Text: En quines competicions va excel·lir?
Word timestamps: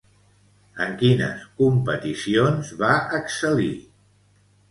En 0.85 0.93
quines 1.01 1.43
competicions 1.59 2.71
va 2.81 2.91
excel·lir? 3.21 3.71